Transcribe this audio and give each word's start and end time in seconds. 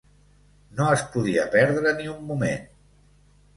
No 0.79 0.87
es 0.93 1.03
podia 1.17 1.45
perdre 1.57 1.95
ni 2.01 2.11
un 2.17 2.27
moment. 2.33 2.67